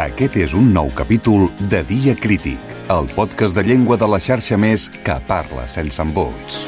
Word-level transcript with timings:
Aquest 0.00 0.36
és 0.40 0.52
un 0.56 0.70
nou 0.72 0.88
capítol 0.96 1.42
de 1.68 1.82
Dia 1.84 2.14
Crític, 2.16 2.70
el 2.88 3.10
podcast 3.12 3.52
de 3.52 3.60
llengua 3.66 3.98
de 4.00 4.06
la 4.08 4.16
xarxa 4.16 4.56
més 4.56 4.86
que 5.04 5.18
parla 5.28 5.66
sense 5.68 6.00
embots. 6.00 6.62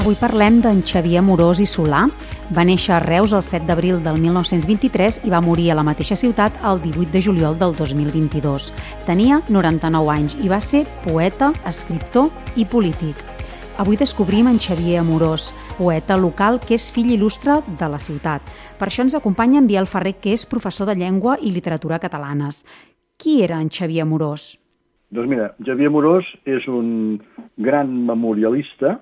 Avui 0.00 0.16
parlem 0.16 0.62
d'en 0.64 0.80
Xavier 0.88 1.20
Amorós 1.20 1.60
i 1.60 1.68
Solà. 1.68 2.06
Va 2.50 2.64
néixer 2.66 2.96
a 2.96 2.98
Reus 2.98 3.30
el 3.30 3.44
7 3.46 3.62
d'abril 3.68 4.00
del 4.02 4.16
1923 4.18 5.20
i 5.22 5.30
va 5.30 5.38
morir 5.38 5.68
a 5.70 5.76
la 5.78 5.84
mateixa 5.86 6.16
ciutat 6.18 6.56
el 6.66 6.80
18 6.82 7.12
de 7.12 7.20
juliol 7.22 7.54
del 7.60 7.76
2022. 7.78 8.72
Tenia 9.06 9.36
99 9.46 10.10
anys 10.10 10.34
i 10.42 10.50
va 10.50 10.58
ser 10.58 10.80
poeta, 11.04 11.52
escriptor 11.70 12.26
i 12.58 12.64
polític. 12.66 13.20
Avui 13.78 13.94
descobrim 13.96 14.50
en 14.50 14.58
Xavier 14.58 14.98
Amorós, 14.98 15.52
poeta 15.78 16.16
local 16.18 16.58
que 16.58 16.74
és 16.74 16.88
fill 16.90 17.12
il·lustre 17.14 17.60
de 17.70 17.88
la 17.92 18.02
ciutat. 18.02 18.42
Per 18.80 18.88
això 18.88 19.06
ens 19.06 19.14
acompanya 19.14 19.62
en 19.62 19.70
Biel 19.70 19.86
Ferrer, 19.86 20.16
que 20.18 20.34
és 20.34 20.42
professor 20.42 20.90
de 20.90 20.98
llengua 20.98 21.38
i 21.38 21.54
literatura 21.54 22.00
catalanes. 22.02 22.64
Qui 23.16 23.44
era 23.44 23.62
en 23.62 23.70
Xavier 23.70 24.02
Amorós? 24.02 24.56
Doncs 25.14 25.30
mira, 25.30 25.52
Xavier 25.62 25.86
Amorós 25.86 26.26
és 26.50 26.66
un 26.66 27.20
gran 27.62 27.94
memorialista, 28.10 28.98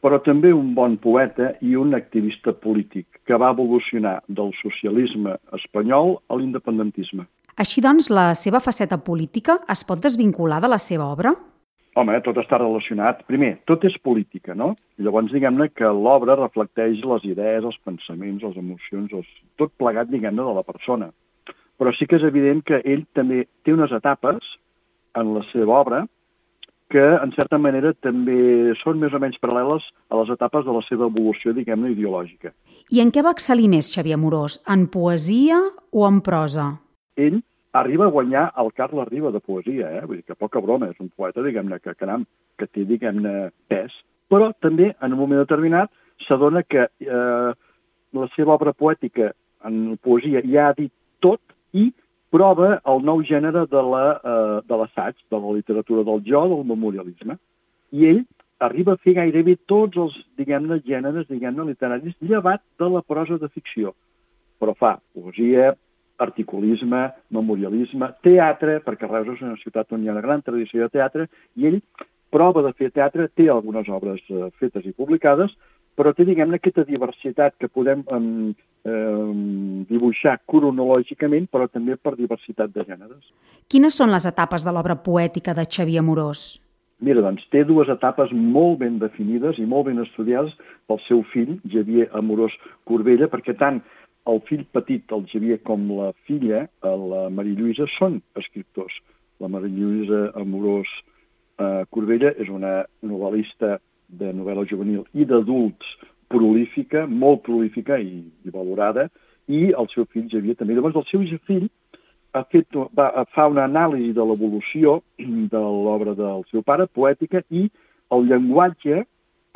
però 0.00 0.20
també 0.24 0.52
un 0.56 0.72
bon 0.74 0.96
poeta 0.96 1.52
i 1.60 1.76
un 1.76 1.94
activista 1.94 2.54
polític 2.56 3.20
que 3.28 3.38
va 3.38 3.52
evolucionar 3.54 4.20
del 4.28 4.54
socialisme 4.60 5.36
espanyol 5.56 6.16
a 6.28 6.40
l'independentisme. 6.40 7.26
Així 7.60 7.82
doncs, 7.84 8.08
la 8.08 8.32
seva 8.38 8.60
faceta 8.64 8.96
política 9.04 9.58
es 9.68 9.84
pot 9.84 10.00
desvincular 10.00 10.60
de 10.64 10.70
la 10.72 10.78
seva 10.80 11.10
obra? 11.12 11.34
Home, 11.98 12.14
tot 12.24 12.38
està 12.40 12.60
relacionat. 12.60 13.24
Primer, 13.28 13.56
tot 13.68 13.84
és 13.84 13.96
política, 14.00 14.54
no? 14.54 14.72
Llavors, 15.02 15.32
diguem-ne 15.34 15.66
que 15.74 15.90
l'obra 15.90 16.38
reflecteix 16.38 17.02
les 17.02 17.26
idees, 17.26 17.66
els 17.66 17.80
pensaments, 17.84 18.44
les 18.46 18.56
emocions, 18.62 19.12
els... 19.12 19.28
tot 19.60 19.74
plegat, 19.76 20.08
diguem-ne, 20.08 20.46
de 20.46 20.54
la 20.56 20.64
persona. 20.64 21.10
Però 21.80 21.92
sí 21.96 22.06
que 22.06 22.20
és 22.20 22.24
evident 22.28 22.62
que 22.64 22.80
ell 22.84 23.02
també 23.16 23.42
té 23.66 23.74
unes 23.74 23.92
etapes 23.96 24.54
en 25.18 25.34
la 25.34 25.42
seva 25.50 25.80
obra 25.80 26.04
que, 26.90 27.02
en 27.22 27.30
certa 27.36 27.58
manera, 27.62 27.92
també 27.94 28.74
són 28.82 28.98
més 28.98 29.14
o 29.14 29.20
menys 29.22 29.38
paral·leles 29.42 29.86
a 30.10 30.18
les 30.20 30.32
etapes 30.34 30.66
de 30.66 30.74
la 30.74 30.82
seva 30.88 31.06
evolució, 31.06 31.54
diguem-ne, 31.54 31.92
ideològica. 31.94 32.50
I 32.90 33.02
en 33.04 33.12
què 33.14 33.22
va 33.22 33.34
excel·lir 33.36 33.68
més 33.70 33.92
Xavier 33.94 34.18
Amorós? 34.18 34.58
En 34.66 34.88
poesia 34.90 35.60
o 35.94 36.06
en 36.08 36.18
prosa? 36.26 36.72
Ell 37.14 37.38
arriba 37.78 38.08
a 38.08 38.14
guanyar 38.14 38.48
el 38.58 38.72
Carles 38.74 39.08
Riba 39.08 39.30
de 39.30 39.40
poesia, 39.40 39.92
eh? 40.00 40.04
Vull 40.06 40.18
dir 40.18 40.26
que 40.26 40.38
poca 40.38 40.62
broma, 40.62 40.90
és 40.90 40.98
un 40.98 41.12
poeta, 41.14 41.44
diguem-ne, 41.46 41.78
que, 41.78 41.94
caram, 41.94 42.26
que 42.58 42.66
té, 42.66 42.84
diguem-ne, 42.88 43.52
pes, 43.70 43.94
però 44.30 44.50
també, 44.62 44.90
en 44.98 45.14
un 45.14 45.20
moment 45.22 45.42
determinat, 45.42 45.92
s'adona 46.26 46.64
que 46.66 46.88
eh, 46.88 47.52
la 48.18 48.28
seva 48.34 48.56
obra 48.56 48.74
poètica 48.74 49.30
en 49.66 49.96
poesia 50.02 50.42
ja 50.46 50.68
ha 50.68 50.76
dit 50.76 50.92
tot 51.22 51.40
i 51.76 51.90
prova 52.30 52.76
el 52.88 53.02
nou 53.06 53.22
gènere 53.26 53.66
de 53.70 53.82
l'assaig, 53.82 55.16
de, 55.16 55.28
de 55.32 55.40
la 55.42 55.54
literatura 55.56 56.04
del 56.06 56.22
jo, 56.26 56.44
del 56.54 56.66
memorialisme. 56.68 57.36
I 57.90 58.06
ell 58.12 58.22
arriba 58.60 58.94
a 58.94 59.00
fer 59.00 59.16
gairebé 59.18 59.56
tots 59.70 59.98
els, 59.98 60.16
diguem-ne, 60.38 60.80
gèneres, 60.86 61.28
diguem-ne, 61.30 61.66
literaris, 61.72 62.16
llevat 62.20 62.62
de 62.78 62.90
la 62.92 63.02
prosa 63.02 63.40
de 63.40 63.48
ficció. 63.48 63.94
Però 64.60 64.76
fa 64.76 64.98
poesia, 65.16 65.72
articulisme, 66.20 67.06
memorialisme, 67.32 68.10
teatre, 68.22 68.78
perquè 68.84 69.08
Reus 69.08 69.32
és 69.38 69.44
una 69.46 69.56
ciutat 69.62 69.94
on 69.96 70.04
hi 70.04 70.10
ha 70.10 70.14
una 70.14 70.24
gran 70.24 70.44
tradició 70.44 70.84
de 70.84 70.92
teatre, 70.98 71.26
i 71.56 71.70
ell 71.70 71.80
prova 72.30 72.62
de 72.62 72.74
fer 72.76 72.90
teatre, 72.92 73.30
té 73.34 73.48
algunes 73.48 73.88
obres 73.88 74.20
eh, 74.28 74.50
fetes 74.60 74.84
i 74.86 74.92
publicades, 74.92 75.56
però 76.00 76.14
té, 76.16 76.24
diguem-ne, 76.24 76.56
aquesta 76.56 76.86
diversitat 76.88 77.58
que 77.60 77.68
podem 77.68 78.00
eh, 78.08 78.22
eh, 78.88 79.28
dibuixar 79.90 80.38
cronològicament, 80.48 81.50
però 81.52 81.68
també 81.68 81.98
per 82.00 82.14
diversitat 82.16 82.72
de 82.72 82.86
gèneres. 82.88 83.28
Quines 83.68 84.00
són 84.00 84.14
les 84.14 84.24
etapes 84.24 84.64
de 84.64 84.72
l'obra 84.72 84.96
poètica 85.04 85.52
de 85.52 85.66
Xavier 85.68 86.00
Amorós? 86.00 86.54
Mira, 87.04 87.20
doncs, 87.24 87.44
té 87.52 87.66
dues 87.68 87.88
etapes 87.92 88.32
molt 88.32 88.80
ben 88.80 88.96
definides 89.00 89.60
i 89.60 89.66
molt 89.68 89.90
ben 89.90 90.00
estudiades 90.00 90.56
pel 90.88 91.00
seu 91.06 91.20
fill, 91.34 91.58
Xavier 91.68 92.08
Amorós 92.16 92.56
Corbella, 92.88 93.28
perquè 93.32 93.56
tant 93.60 93.82
el 94.28 94.40
fill 94.48 94.64
petit, 94.72 95.04
el 95.12 95.28
Xavier, 95.28 95.60
com 95.64 95.84
la 95.98 96.10
filla, 96.28 96.66
la 96.84 97.28
Maria 97.32 97.60
Lluïsa, 97.60 97.88
són 97.98 98.20
escriptors. 98.40 98.96
La 99.40 99.48
Maria 99.52 99.72
Lluïsa 99.76 100.24
Amorós 100.40 100.88
eh, 101.60 101.84
Corbella 101.92 102.34
és 102.40 102.52
una 102.52 102.82
novel·lista 103.04 103.78
de 104.18 104.32
novel·la 104.34 104.66
juvenil 104.68 105.04
i 105.14 105.26
d'adults 105.28 105.96
prolífica, 106.30 107.06
molt 107.06 107.44
prolífica 107.46 107.98
i, 107.98 108.22
i 108.44 108.54
valorada, 108.54 109.08
i 109.50 109.70
el 109.74 109.88
seu 109.94 110.06
fill 110.10 110.28
Xavier 110.30 110.56
també. 110.58 110.76
Llavors, 110.76 110.98
el 111.00 111.08
seu 111.10 111.38
fill 111.46 111.66
ha 112.32 112.44
fet, 112.46 112.76
va, 112.96 113.08
fa 113.34 113.48
una 113.50 113.66
anàlisi 113.66 114.12
de 114.14 114.26
l'evolució 114.26 115.00
de 115.18 115.62
l'obra 115.62 116.14
del 116.18 116.44
seu 116.50 116.62
pare, 116.62 116.86
poètica, 116.86 117.42
i 117.50 117.66
el 118.14 118.30
llenguatge 118.30 119.02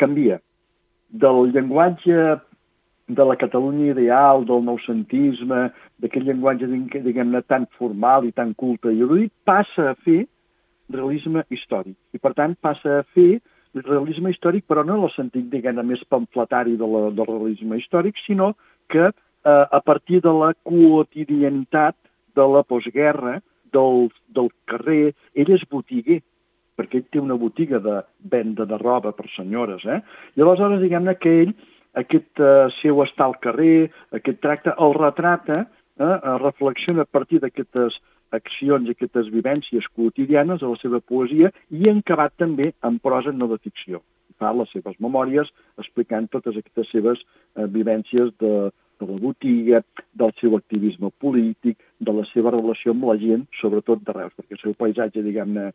canvia. 0.00 0.41
Del 1.10 1.53
llenguatge 1.54 2.19
de 3.06 3.25
la 3.28 3.37
Catalunya 3.37 3.93
ideal, 3.93 4.44
del 4.48 4.64
noucentisme, 4.66 5.69
d'aquest 6.03 6.26
llenguatge, 6.26 6.69
diguem-ne, 7.04 7.43
tan 7.47 7.69
formal 7.78 8.26
i 8.26 8.32
tan 8.32 8.54
culte 8.59 8.91
i 8.91 9.03
erudit, 9.04 9.32
passa 9.47 9.91
a 9.93 9.98
fer 10.06 10.25
realisme 10.91 11.44
històric. 11.53 11.97
I, 12.16 12.19
per 12.19 12.32
tant, 12.34 12.56
passa 12.60 13.00
a 13.00 13.04
fer 13.14 13.38
realisme 13.82 14.30
històric, 14.30 14.66
però 14.68 14.84
no 14.86 14.98
en 14.98 15.06
el 15.08 15.12
sentit, 15.14 15.48
diguem 15.50 15.80
més 15.86 16.02
pamfletari 16.08 16.76
de 16.80 16.88
la, 16.88 17.08
del 17.14 17.28
realisme 17.30 17.78
històric, 17.80 18.20
sinó 18.26 18.54
que 18.88 19.08
eh, 19.08 19.12
a 19.44 19.80
partir 19.80 20.20
de 20.22 20.32
la 20.32 20.52
quotidianitat 20.62 21.96
de 22.34 22.46
la 22.54 22.62
postguerra, 22.62 23.40
del, 23.74 24.08
del 24.30 24.50
carrer, 24.70 25.14
ell 25.34 25.52
és 25.54 25.66
botiguer, 25.70 26.20
perquè 26.78 27.00
ell 27.00 27.08
té 27.10 27.22
una 27.22 27.38
botiga 27.38 27.80
de 27.82 28.00
venda 28.30 28.66
de 28.66 28.78
roba 28.80 29.12
per 29.14 29.26
senyores. 29.34 29.84
Eh? 29.86 30.00
I 30.38 30.44
aleshores, 30.44 30.82
diguem-ne 30.82 31.16
que 31.18 31.34
ell, 31.44 31.54
aquest 31.98 32.42
eh, 32.42 32.68
seu 32.80 33.02
estar 33.04 33.28
al 33.28 33.38
carrer, 33.42 33.90
aquest 34.14 34.40
tracte, 34.42 34.74
el 34.82 34.94
retrata, 34.98 35.64
eh, 35.99 36.38
reflexiona 36.43 37.03
a 37.03 37.10
partir 37.10 37.41
d'aquestes 37.43 38.00
accions 38.34 38.91
aquestes 38.91 39.31
vivències 39.31 39.87
quotidianes 39.94 40.62
a 40.62 40.71
la 40.72 40.81
seva 40.81 41.00
poesia 41.00 41.53
i 41.71 41.88
encabat 41.91 42.34
també 42.37 42.72
en 42.82 42.99
prosa 42.99 43.32
no 43.32 43.49
de 43.50 43.59
ficció. 43.62 44.03
Fa 44.38 44.50
les 44.53 44.71
seves 44.75 44.97
memòries 44.99 45.50
explicant 45.78 46.27
totes 46.31 46.56
aquestes 46.59 46.91
seves 46.91 47.22
eh, 47.22 47.66
vivències 47.78 48.32
de, 48.43 48.55
de 49.00 49.09
la 49.10 49.19
botiga, 49.22 49.82
del 50.12 50.34
seu 50.41 50.56
activisme 50.59 51.12
polític, 51.22 51.78
de 52.00 52.16
la 52.19 52.26
seva 52.32 52.53
relació 52.55 52.94
amb 52.94 53.06
la 53.11 53.16
gent, 53.21 53.47
sobretot 53.61 54.03
de 54.05 54.16
Reus, 54.16 54.34
perquè 54.37 54.59
el 54.59 54.62
seu 54.65 54.75
paisatge, 54.78 55.22
diguem-ne, 55.22 55.71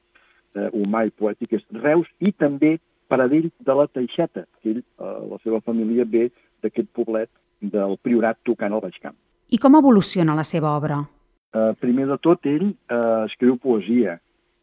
eh, 0.55 0.69
humà 0.75 1.05
i 1.07 1.15
poètic 1.15 1.59
és 1.59 1.65
Reus 1.83 2.09
i 2.19 2.33
també 2.35 2.77
Paradell 3.09 3.49
de 3.65 3.73
la 3.73 3.87
Teixeta, 3.87 4.45
que 4.61 4.75
ell, 4.75 4.83
eh, 4.83 5.15
la 5.31 5.39
seva 5.43 5.63
família 5.65 6.05
ve 6.05 6.27
d'aquest 6.63 6.91
poblet 6.93 7.31
del 7.59 7.97
Priorat 8.03 8.37
tocant 8.45 8.75
al 8.75 8.83
Baix 8.83 8.99
Camp. 9.01 9.17
I 9.49 9.57
com 9.57 9.77
evoluciona 9.77 10.35
la 10.37 10.45
seva 10.45 10.75
obra? 10.77 10.99
eh, 11.53 11.73
primer 11.79 12.07
de 12.07 12.17
tot, 12.21 12.45
ell 12.45 12.67
eh, 12.69 13.23
escriu 13.25 13.57
poesia, 13.61 14.17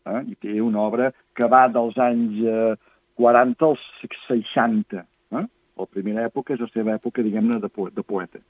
eh, 0.06 0.20
i 0.30 0.36
té 0.42 0.58
una 0.62 0.84
obra 0.84 1.10
que 1.36 1.48
va 1.50 1.66
dels 1.72 1.98
anys 2.02 2.42
eh, 2.44 2.76
40 3.19 3.66
als 3.66 3.82
60. 4.28 5.02
Eh? 5.02 5.46
La 5.81 5.88
primera 5.90 6.26
època 6.28 6.55
és 6.55 6.62
la 6.62 6.70
seva 6.72 6.94
època, 6.96 7.25
diguem-ne, 7.26 7.58
de, 7.62 7.72
po 7.72 7.88
de 7.90 8.05
poeta. 8.06 8.40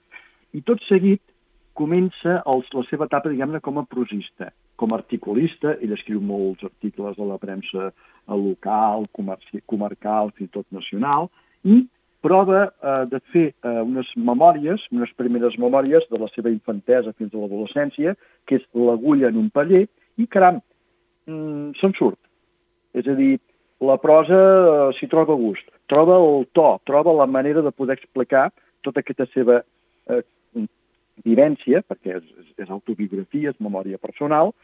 I 0.53 0.63
tot 0.67 0.83
seguit 0.89 1.23
comença 1.77 2.41
els, 2.49 2.69
la 2.73 2.85
seva 2.91 3.09
etapa, 3.09 3.33
diguem-ne, 3.33 3.61
com 3.65 3.81
a 3.81 3.87
prosista. 3.89 4.53
Com 4.77 4.93
a 4.93 5.01
articulista, 5.01 5.77
ell 5.81 5.95
escriu 5.97 6.21
molts 6.21 6.65
articles 6.65 7.19
a 7.19 7.29
la 7.29 7.41
premsa 7.41 7.91
local, 8.29 9.07
comarcal, 9.15 10.33
fins 10.37 10.51
i 10.51 10.55
tot 10.57 10.67
nacional, 10.75 11.31
i 11.65 11.85
prova 12.25 12.67
eh, 12.67 13.03
de 13.11 13.21
fer 13.33 13.47
eh, 13.51 13.81
unes 13.83 14.09
memòries, 14.17 14.85
unes 14.93 15.13
primeres 15.17 15.57
memòries 15.61 16.07
de 16.11 16.21
la 16.21 16.29
seva 16.35 16.53
infantesa 16.53 17.15
fins 17.19 17.35
a 17.35 17.43
l'adolescència, 17.43 18.17
que 18.47 18.61
és 18.61 18.69
l'agulla 18.75 19.31
en 19.33 19.41
un 19.43 19.51
paller, 19.51 19.87
i 20.17 20.27
caram, 20.27 20.61
mm, 21.29 21.77
se'n 21.81 21.97
surt. 21.99 22.21
És 22.97 23.09
a 23.09 23.17
dir, 23.19 23.37
la 23.85 23.99
prosa 24.01 24.37
eh, 24.37 24.93
s'hi 24.99 25.09
troba 25.13 25.37
gust, 25.37 25.69
troba 25.91 26.17
el 26.23 26.47
to, 26.57 26.71
troba 26.89 27.15
la 27.17 27.29
manera 27.29 27.63
de 27.63 27.73
poder 27.73 27.99
explicar 27.99 28.49
tota 28.87 29.03
aquesta 29.03 29.27
seva 29.35 29.61
eh, 30.09 30.23
vivència, 31.25 31.83
perquè 31.87 32.19
és, 32.21 32.31
és 32.57 32.71
autobiografia, 32.71 33.53
és 33.53 33.61
memòria 33.63 34.01
personal, 34.01 34.55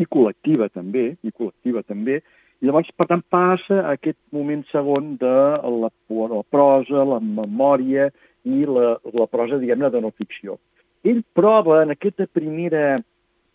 i 0.00 0.06
col·lectiva 0.06 0.70
també, 0.72 1.14
i 1.22 1.32
col·lectiva 1.32 1.82
també, 1.86 2.20
i 2.60 2.68
llavors, 2.68 2.90
per 2.96 3.06
tant, 3.08 3.22
passa 3.32 3.84
aquest 3.88 4.18
moment 4.36 4.62
segon 4.68 5.14
de 5.20 5.36
la, 5.82 5.90
la 6.34 6.42
prosa, 6.52 7.06
la 7.08 7.20
memòria 7.24 8.10
i 8.44 8.66
la, 8.68 8.98
la 9.16 9.26
prosa, 9.30 9.60
diguem-ne, 9.60 9.88
de 9.92 10.02
no 10.04 10.12
ficció. 10.12 10.58
Ell 11.04 11.22
prova 11.36 11.80
en 11.84 11.94
aquesta 11.94 12.26
primera 12.28 12.98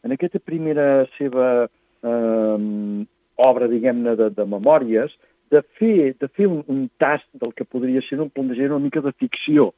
en 0.05 0.13
aquesta 0.13 0.39
primera 0.39 1.07
seva 1.17 1.65
eh, 1.65 3.05
obra, 3.35 3.67
diguem-ne, 3.67 4.13
de, 4.19 4.29
de 4.37 4.45
memòries, 4.45 5.13
de 5.53 5.61
fer, 5.79 6.13
de 6.21 6.29
fer 6.29 6.45
un, 6.47 6.61
un 6.69 6.85
tast 7.01 7.25
del 7.41 7.53
que 7.57 7.65
podria 7.65 8.03
ser 8.05 8.19
un 8.21 8.29
plantejament 8.29 8.77
una 8.77 8.85
mica 8.85 9.01
de 9.01 9.13
ficció. 9.17 9.71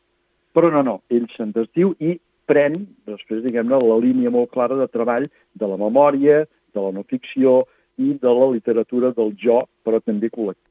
Però 0.56 0.72
no, 0.74 0.84
no, 0.84 0.98
ell 1.14 1.30
se'n 1.36 1.54
desdiu 1.56 1.94
i 2.04 2.18
pren, 2.48 2.82
després, 3.08 3.44
diguem-ne, 3.46 3.80
la 3.80 4.00
línia 4.04 4.32
molt 4.34 4.52
clara 4.52 4.76
de 4.80 4.88
treball 4.92 5.30
de 5.56 5.72
la 5.72 5.80
memòria, 5.80 6.44
de 6.76 6.84
la 6.84 6.92
no 6.96 7.08
ficció 7.08 7.62
i 7.98 8.14
de 8.22 8.34
la 8.40 8.48
literatura 8.54 9.12
del 9.18 9.34
jo, 9.42 9.64
però 9.84 10.00
també 10.02 10.30
col·lectiu. 10.30 10.64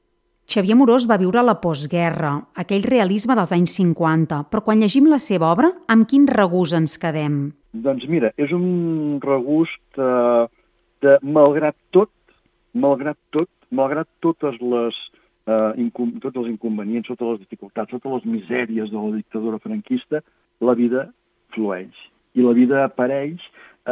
Xavier 0.47 0.77
Morós 0.79 1.09
va 1.11 1.19
viure 1.19 1.43
la 1.43 1.57
postguerra, 1.59 2.37
aquell 2.55 2.85
realisme 2.87 3.35
dels 3.35 3.51
anys 3.55 3.73
50, 3.81 4.45
però 4.51 4.63
quan 4.63 4.79
llegim 4.79 5.09
la 5.11 5.19
seva 5.19 5.49
obra, 5.51 5.73
amb 5.91 6.07
quin 6.07 6.29
regust 6.31 6.77
ens 6.79 6.95
quedem? 7.03 7.41
Doncs 7.75 8.07
mira, 8.07 8.31
és 8.39 8.53
un 8.55 9.19
regust 9.25 9.99
eh, 9.99 10.45
de, 11.03 11.17
malgrat 11.27 11.75
tot, 11.91 12.13
malgrat 12.79 13.19
tot, 13.35 13.51
malgrat 13.75 14.07
totes 14.23 14.55
les, 14.63 15.01
eh, 15.51 15.73
incom 15.83 16.15
tots 16.23 16.39
els 16.39 16.53
inconvenients, 16.53 17.11
totes 17.11 17.35
les 17.35 17.43
dificultats, 17.43 17.91
totes 17.91 18.15
les 18.15 18.31
misèries 18.39 18.95
de 18.95 19.03
la 19.03 19.19
dictadura 19.19 19.59
franquista, 19.59 20.23
la 20.63 20.79
vida 20.79 21.09
flueix. 21.59 21.91
I 22.39 22.47
la 22.47 22.55
vida 22.55 22.85
apareix 22.87 23.43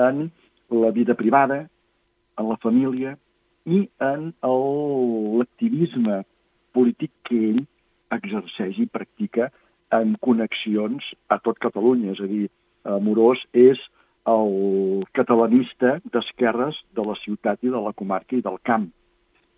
en 0.07 0.29
la 0.71 0.95
vida 0.95 1.19
privada, 1.19 1.65
en 2.39 2.49
la 2.49 2.57
família 2.63 3.19
i 3.65 3.85
en 4.05 4.33
l'activisme 4.45 6.23
polític 6.75 7.13
que 7.29 7.41
ell 7.51 7.63
exerceix 8.15 8.79
i 8.83 8.87
practica 8.91 9.51
en 9.95 10.17
connexions 10.21 11.07
a 11.31 11.39
tot 11.39 11.59
Catalunya. 11.63 12.13
És 12.13 12.21
a 12.21 12.29
dir, 12.31 12.49
Morós 13.01 13.41
és 13.53 13.81
el 14.29 15.05
catalanista 15.17 15.99
d'esquerres 16.13 16.77
de 16.97 17.05
la 17.05 17.17
ciutat 17.21 17.65
i 17.65 17.73
de 17.73 17.81
la 17.81 17.93
comarca 17.97 18.37
i 18.37 18.45
del 18.45 18.59
camp. 18.65 18.89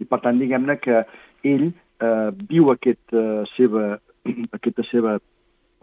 I 0.03 0.05
per 0.05 0.21
tant, 0.25 0.39
diguem-ne 0.39 0.77
que 0.83 1.05
ell 1.47 1.69
eh, 1.71 2.31
viu 2.51 2.71
aquest, 2.73 3.15
eh, 3.15 3.45
seva, 3.55 3.97
aquesta 4.59 4.85
seva 4.91 5.17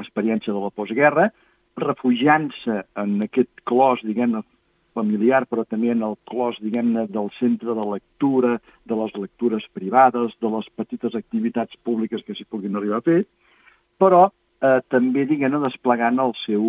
experiència 0.02 0.54
de 0.54 0.62
la 0.62 0.74
postguerra, 0.76 1.30
refugiant-se 1.80 2.84
en 3.00 3.16
aquest 3.26 3.64
clos, 3.70 4.04
diguem-ne, 4.06 4.44
familiar, 4.94 5.44
però 5.50 5.66
també 5.66 5.92
en 5.94 6.04
el 6.06 6.16
clos, 6.30 6.60
diguem-ne, 6.64 7.08
del 7.12 7.32
centre 7.40 7.76
de 7.76 7.88
lectura, 7.94 8.58
de 8.86 9.00
les 9.00 9.18
lectures 9.18 9.66
privades, 9.74 10.36
de 10.42 10.54
les 10.54 10.70
petites 10.78 11.18
activitats 11.20 11.76
públiques 11.84 12.24
que 12.26 12.38
s'hi 12.38 12.48
puguin 12.50 12.78
arribar 12.78 13.02
a 13.02 13.08
fer, 13.08 13.20
però 14.02 14.28
eh, 14.30 14.80
també, 14.94 15.26
diguem-ne, 15.30 15.62
desplegant 15.66 16.22
el 16.24 16.34
seu, 16.46 16.64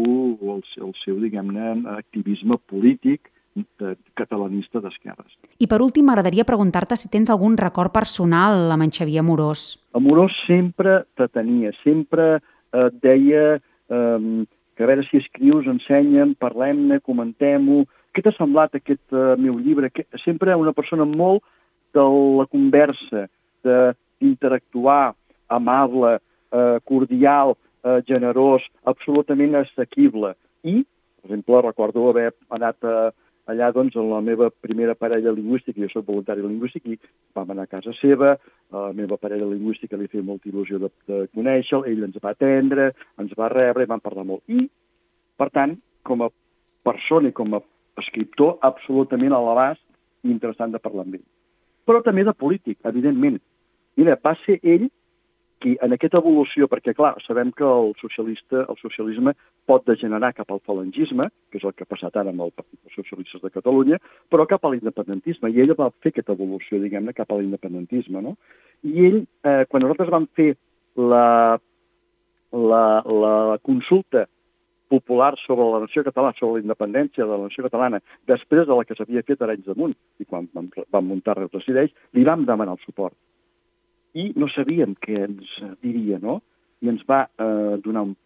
el, 0.56 0.64
el 0.88 0.92
seu 1.04 1.20
diguem-ne, 1.22 1.76
activisme 1.98 2.58
polític 2.70 3.30
de, 3.54 3.94
catalanista 4.18 4.82
d'esquerres. 4.82 5.36
I 5.62 5.68
per 5.70 5.80
últim, 5.84 6.08
m'agradaria 6.08 6.46
preguntar-te 6.48 6.98
si 6.98 7.10
tens 7.12 7.30
algun 7.30 7.56
record 7.60 7.94
personal 7.94 8.72
amb 8.74 8.86
en 8.86 8.92
Xavier 8.94 9.22
Amorós. 9.22 9.74
Amorós 9.94 10.34
sempre 10.48 11.04
te 11.18 11.28
tenia, 11.30 11.72
sempre 11.84 12.38
eh, 12.38 12.88
deia 13.02 13.44
eh, 13.56 14.44
que 14.74 14.84
a 14.84 14.88
veure 14.90 15.04
si 15.06 15.20
escrius, 15.20 15.68
ensenya'm, 15.70 16.34
parlem-ne, 16.40 17.00
comentem-ho, 17.04 17.84
què 18.14 18.22
t'ha 18.22 18.34
semblat 18.36 18.76
aquest 18.78 19.02
uh, 19.14 19.34
meu 19.40 19.58
llibre? 19.58 19.90
Que, 19.90 20.06
sempre 20.22 20.54
una 20.58 20.74
persona 20.76 21.06
molt 21.08 21.42
de 21.94 22.04
la 22.38 22.46
conversa, 22.50 23.26
d'interactuar, 23.64 25.14
amable, 25.48 26.16
uh, 26.54 26.78
cordial, 26.86 27.54
uh, 27.82 28.00
generós, 28.08 28.66
absolutament 28.86 29.56
assequible. 29.62 30.34
I, 30.62 30.82
per 31.22 31.30
exemple, 31.30 31.62
recordo 31.66 32.08
haver 32.10 32.32
anat 32.54 32.78
a, 32.86 33.12
allà 33.50 33.70
doncs, 33.72 33.96
en 34.00 34.08
la 34.10 34.20
meva 34.24 34.48
primera 34.50 34.94
parella 34.94 35.32
lingüística, 35.34 35.80
jo 35.80 35.90
soc 35.92 36.06
voluntari 36.08 36.44
lingüístic, 36.44 36.86
i 36.86 36.98
vam 37.36 37.50
anar 37.52 37.66
a 37.68 37.72
casa 37.74 37.92
seva, 38.00 38.34
a 38.72 38.86
la 38.88 38.94
meva 38.96 39.18
parella 39.20 39.48
lingüística 39.50 39.98
li 40.00 40.08
feia 40.08 40.24
molta 40.24 40.48
il·lusió 40.48 40.80
de, 40.80 40.90
de 41.10 41.20
conèixer 41.34 41.82
ell 41.90 42.06
ens 42.08 42.16
va 42.22 42.32
atendre, 42.32 42.90
ens 43.20 43.36
va 43.38 43.52
rebre 43.52 43.84
i 43.84 43.90
vam 43.90 44.02
parlar 44.04 44.26
molt. 44.28 44.44
I, 44.48 44.66
per 45.36 45.50
tant, 45.52 45.76
com 46.02 46.24
a 46.24 46.30
persona 46.84 47.30
i 47.30 47.36
com 47.36 47.56
a 47.56 47.62
escriptor 48.00 48.58
absolutament 48.66 49.34
a 49.34 49.42
l'abast 49.44 49.82
i 50.24 50.32
interessant 50.32 50.72
de 50.72 50.80
parlar 50.82 51.04
amb 51.04 51.18
ell. 51.20 51.26
Però 51.84 52.00
també 52.02 52.24
de 52.24 52.32
polític, 52.32 52.78
evidentment. 52.88 53.38
Mira, 54.00 54.16
va 54.24 54.34
ser 54.44 54.58
ell 54.62 54.88
qui 55.64 55.74
en 55.80 55.96
aquesta 55.96 56.20
evolució, 56.20 56.68
perquè 56.68 56.92
clar, 56.96 57.14
sabem 57.24 57.50
que 57.56 57.64
el 57.64 57.94
socialista, 58.00 58.66
el 58.68 58.78
socialisme 58.82 59.32
pot 59.68 59.86
degenerar 59.88 60.34
cap 60.36 60.52
al 60.52 60.60
falangisme, 60.68 61.30
que 61.48 61.60
és 61.60 61.64
el 61.64 61.72
que 61.72 61.86
ha 61.86 61.90
passat 61.90 62.18
ara 62.20 62.34
amb 62.34 62.44
el 62.44 62.52
Partit 62.52 62.80
dels 62.82 62.98
Socialistes 63.00 63.42
de 63.44 63.52
Catalunya, 63.54 64.00
però 64.28 64.46
cap 64.50 64.64
a 64.64 64.74
l'independentisme, 64.74 65.50
i 65.50 65.64
ell 65.64 65.72
va 65.78 65.88
fer 66.04 66.12
aquesta 66.12 66.36
evolució, 66.36 66.82
diguem-ne, 66.82 67.16
cap 67.16 67.32
a 67.32 67.40
l'independentisme, 67.40 68.22
no? 68.24 68.36
I 68.84 69.08
ell, 69.08 69.18
eh, 69.48 69.64
quan 69.70 69.86
nosaltres 69.86 70.12
vam 70.12 70.28
fer 70.36 70.52
la, 71.00 71.56
la, 72.52 72.84
la 73.24 73.58
consulta 73.64 74.28
popular 74.92 75.34
sobre 75.46 75.64
la 75.72 75.80
nació 75.86 76.04
catalana, 76.04 76.36
sobre 76.38 76.60
la 76.60 76.66
independència 76.68 77.24
de 77.24 77.30
la 77.30 77.48
nació 77.48 77.64
catalana, 77.64 78.02
després 78.28 78.68
de 78.68 78.76
la 78.76 78.84
que 78.84 78.96
s'havia 78.98 79.24
fet 79.26 79.40
a 79.40 79.48
Arenys 79.48 79.70
de 79.70 79.78
Munt, 79.80 79.96
i 80.20 80.28
quan 80.28 80.50
vam, 80.52 80.68
vam 80.92 81.08
muntar 81.08 81.38
Reus 81.40 81.56
Decideix, 81.56 81.96
li 82.12 82.26
vam 82.28 82.44
demanar 82.44 82.76
el 82.76 82.84
suport. 82.84 83.16
I 84.14 84.30
no 84.38 84.48
sabíem 84.52 84.94
què 85.02 85.24
ens 85.26 85.50
diria, 85.82 86.20
no? 86.22 86.40
I 86.82 86.90
ens 86.92 87.02
va 87.08 87.24
eh, 87.26 87.76
donar 87.84 88.06
un, 88.08 88.16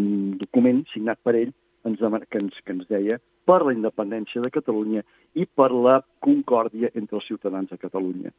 un 0.00 0.36
document 0.40 0.84
signat 0.92 1.20
per 1.24 1.36
ell 1.36 1.52
ens 1.86 2.00
que, 2.00 2.38
ens, 2.40 2.60
que 2.64 2.74
ens 2.74 2.88
deia 2.90 3.20
per 3.46 3.62
la 3.62 3.74
independència 3.76 4.42
de 4.42 4.50
Catalunya 4.50 5.04
i 5.34 5.46
per 5.46 5.70
la 5.70 6.00
concòrdia 6.24 6.90
entre 6.94 7.20
els 7.20 7.26
ciutadans 7.28 7.70
de 7.70 7.78
Catalunya. 7.78 8.32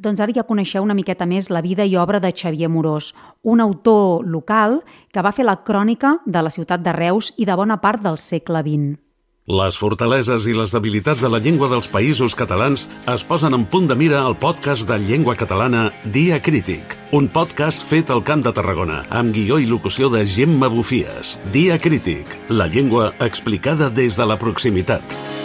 Doncs 0.00 0.20
ara 0.20 0.32
ja 0.32 0.46
coneixeu 0.48 0.84
una 0.84 0.96
miqueta 0.96 1.26
més 1.28 1.50
la 1.52 1.60
vida 1.64 1.84
i 1.84 1.96
obra 2.00 2.20
de 2.20 2.32
Xavier 2.32 2.70
Morós, 2.72 3.12
un 3.44 3.60
autor 3.60 4.24
local 4.24 4.80
que 5.12 5.24
va 5.24 5.32
fer 5.36 5.44
la 5.44 5.58
crònica 5.64 6.18
de 6.24 6.42
la 6.42 6.52
ciutat 6.52 6.80
de 6.84 6.94
Reus 6.96 7.34
i 7.36 7.48
de 7.48 7.56
bona 7.56 7.80
part 7.84 8.04
del 8.04 8.16
segle 8.16 8.64
XX. 8.64 8.96
Les 9.50 9.74
fortaleses 9.74 10.44
i 10.46 10.52
les 10.54 10.70
debilitats 10.70 11.24
de 11.24 11.28
la 11.32 11.40
llengua 11.42 11.66
dels 11.72 11.88
països 11.90 12.36
catalans 12.38 12.84
es 13.10 13.24
posen 13.26 13.56
en 13.56 13.64
punt 13.72 13.88
de 13.90 13.96
mira 13.98 14.20
al 14.22 14.36
podcast 14.38 14.86
de 14.86 14.98
llengua 15.02 15.34
catalana 15.34 15.88
Dia 16.04 16.38
Crític, 16.38 16.94
un 17.18 17.26
podcast 17.26 17.82
fet 17.88 18.14
al 18.14 18.22
Camp 18.22 18.46
de 18.46 18.54
Tarragona, 18.54 19.00
amb 19.10 19.34
guió 19.34 19.58
i 19.58 19.66
locució 19.66 20.12
de 20.14 20.22
Gemma 20.22 20.70
Bufies. 20.70 21.40
Dia 21.50 21.80
Crític, 21.82 22.38
la 22.48 22.70
llengua 22.70 23.10
explicada 23.18 23.90
des 23.90 24.22
de 24.22 24.30
la 24.30 24.38
proximitat. 24.38 25.39